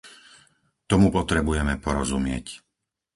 [0.89, 2.45] Tomu potrebujeme porozumieť.